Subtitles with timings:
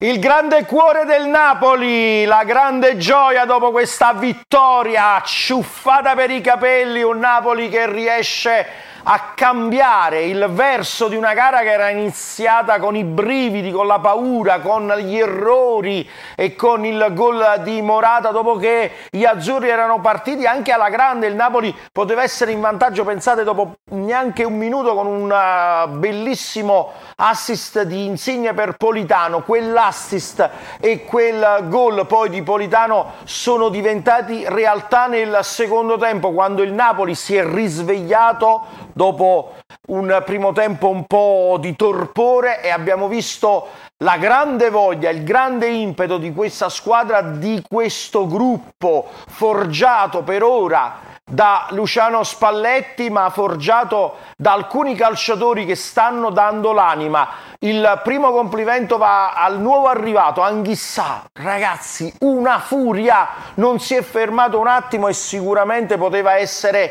[0.00, 7.02] Il grande cuore del Napoli, la grande gioia dopo questa vittoria, ciuffata per i capelli,
[7.02, 8.64] un Napoli che riesce
[9.04, 13.98] a cambiare il verso di una gara che era iniziata con i brividi, con la
[13.98, 20.00] paura, con gli errori e con il gol di Morata dopo che gli azzurri erano
[20.00, 20.46] partiti.
[20.46, 25.06] Anche alla grande, il Napoli poteva essere in vantaggio, pensate dopo neanche un minuto con
[25.06, 33.12] un uh, bellissimo assist di Insigne per Politano, quell'assist e quel gol poi di Politano
[33.24, 39.54] sono diventati realtà nel secondo tempo quando il Napoli si è risvegliato dopo
[39.90, 45.68] un primo tempo un po' di torpore e abbiamo visto la grande voglia, il grande
[45.68, 54.16] impeto di questa squadra, di questo gruppo forgiato per ora da Luciano Spalletti, ma forgiato
[54.36, 57.28] da alcuni calciatori che stanno dando l'anima.
[57.60, 61.22] Il primo complimento va al nuovo arrivato, Anghissà.
[61.34, 66.90] Ragazzi, una furia, non si è fermato un attimo e sicuramente poteva essere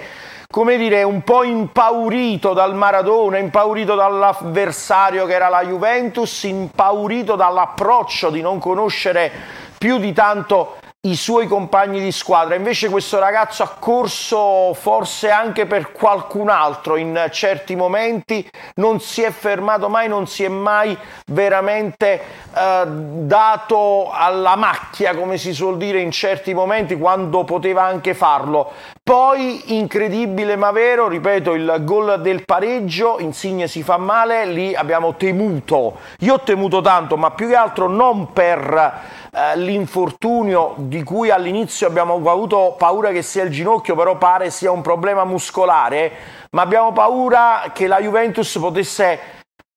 [0.50, 8.30] come dire, un po' impaurito dal Maradona, impaurito dall'avversario che era la Juventus, impaurito dall'approccio
[8.30, 9.32] di non conoscere
[9.78, 12.56] più di tanto i suoi compagni di squadra.
[12.56, 19.22] Invece questo ragazzo ha corso forse anche per qualcun altro in certi momenti, non si
[19.22, 22.22] è fermato mai, non si è mai veramente
[22.54, 28.72] eh, dato alla macchia, come si suol dire in certi momenti, quando poteva anche farlo.
[29.02, 35.16] Poi, incredibile ma vero, ripeto, il gol del pareggio, Insigne si fa male, lì abbiamo
[35.16, 41.30] temuto, io ho temuto tanto, ma più che altro non per eh, l'infortunio di cui
[41.30, 46.12] all'inizio abbiamo avuto paura che sia il ginocchio, però pare sia un problema muscolare,
[46.52, 49.20] ma abbiamo paura che la Juventus potesse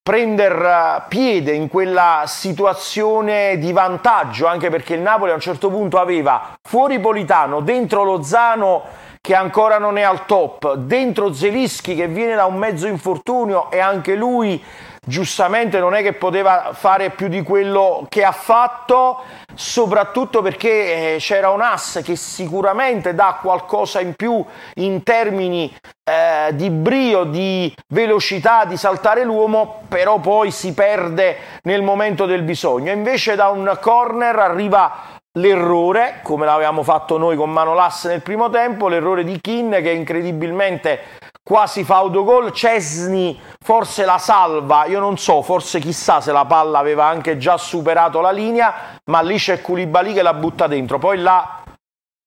[0.03, 5.99] prendere piede in quella situazione di vantaggio, anche perché il Napoli a un certo punto
[5.99, 8.83] aveva fuori Politano, dentro Lozano
[9.21, 13.79] che ancora non è al top, dentro Zelischi che viene da un mezzo infortunio e
[13.79, 14.63] anche lui
[15.07, 19.23] giustamente non è che poteva fare più di quello che ha fatto,
[19.55, 24.45] soprattutto perché eh, c'era un ass che sicuramente dà qualcosa in più
[24.75, 31.83] in termini eh, di brio, di velocità, di saltare l'uomo, però poi si perde nel
[31.83, 32.93] momento del bisogno.
[32.93, 38.89] Invece da un corner arriva l'errore, come l'avevamo fatto noi con Manolas nel primo tempo,
[38.89, 41.01] l'errore di Kin che incredibilmente
[41.43, 46.79] quasi fa autogol, Cesni forse la salva, io non so, forse chissà se la palla
[46.79, 51.19] aveva anche già superato la linea, ma lì c'è Koulibaly che la butta dentro, poi
[51.19, 51.63] là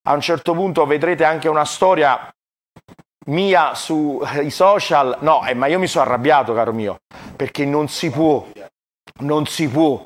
[0.06, 2.34] a un certo punto vedrete anche una storia
[3.28, 7.00] mia sui social, no, eh, ma io mi sono arrabbiato caro mio,
[7.36, 8.46] perché non si può,
[9.20, 10.06] non si può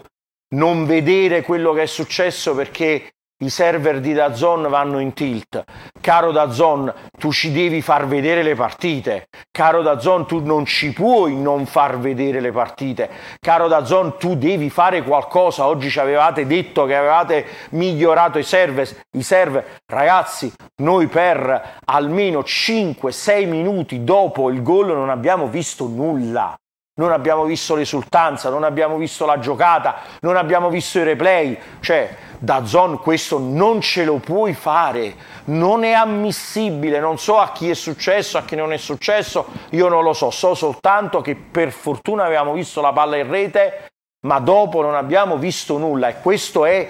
[0.55, 3.09] non vedere quello che è successo perché
[3.43, 5.63] i server di Dazon vanno in tilt.
[6.01, 9.27] Caro Dazon, tu ci devi far vedere le partite.
[9.51, 13.09] Caro Dazon, tu non ci puoi non far vedere le partite.
[13.39, 15.67] Caro Dazon, tu devi fare qualcosa.
[15.67, 18.89] Oggi ci avevate detto che avevate migliorato i server.
[19.15, 19.77] I server.
[19.85, 26.57] Ragazzi, noi per almeno 5-6 minuti dopo il gol non abbiamo visto nulla
[26.97, 32.15] non abbiamo visto l'esultanza, non abbiamo visto la giocata, non abbiamo visto i replay, cioè
[32.39, 35.15] da Zon questo non ce lo puoi fare,
[35.45, 39.87] non è ammissibile, non so a chi è successo, a chi non è successo, io
[39.87, 43.89] non lo so, so soltanto che per fortuna avevamo visto la palla in rete,
[44.25, 46.07] ma dopo non abbiamo visto nulla.
[46.07, 46.87] E questo è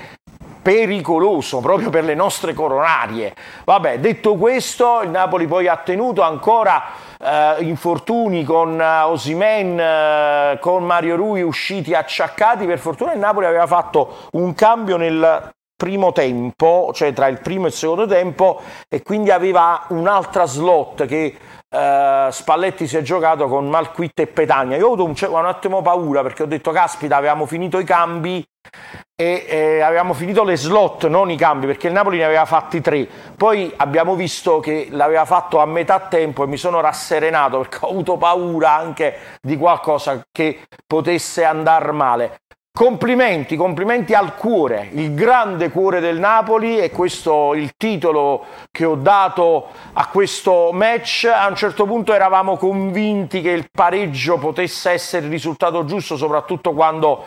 [0.62, 3.34] pericoloso proprio per le nostre coronarie.
[3.64, 6.84] Vabbè, detto questo, il Napoli poi ha tenuto ancora
[7.20, 12.66] eh, infortuni con eh, Osimen, eh, con Mario Rui usciti acciaccati.
[12.66, 17.66] Per fortuna il Napoli aveva fatto un cambio nel primo tempo, cioè tra il primo
[17.66, 21.38] e il secondo tempo, e quindi aveva un'altra slot che
[21.70, 24.78] Uh, Spalletti si è giocato con Malquitte e Petagna.
[24.78, 28.46] Io ho avuto un, un, attimo paura perché ho detto caspita, avevamo finito i cambi
[29.14, 32.80] e eh, avevamo finito le slot, non i cambi, perché il Napoli ne aveva fatti
[32.80, 33.06] tre.
[33.36, 37.90] Poi abbiamo visto che l'aveva fatto a metà tempo e mi sono rasserenato perché ho
[37.90, 42.40] avuto paura anche di qualcosa che potesse andare male.
[42.78, 48.94] Complimenti, complimenti al cuore, il grande cuore del Napoli e questo il titolo che ho
[48.94, 51.26] dato a questo match.
[51.26, 56.74] A un certo punto eravamo convinti che il pareggio potesse essere il risultato giusto, soprattutto
[56.74, 57.24] quando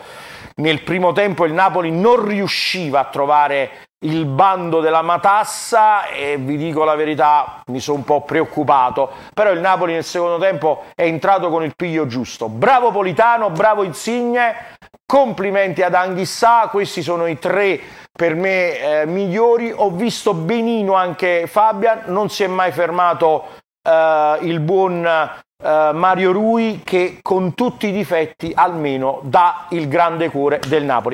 [0.55, 6.55] nel primo tempo il Napoli non riusciva a trovare il bando della matassa e vi
[6.55, 11.03] dico la verità, mi sono un po' preoccupato, però il Napoli nel secondo tempo è
[11.03, 12.47] entrato con il piglio giusto.
[12.47, 17.79] Bravo Politano, bravo Insigne, complimenti ad Anghissà, questi sono i tre
[18.11, 19.71] per me eh, migliori.
[19.75, 23.45] Ho visto benino anche Fabian, non si è mai fermato
[23.81, 30.29] eh, il buon eh, Mario Rui che con tutti i difetti almeno dà il grande
[30.29, 31.09] cuore del Napoli.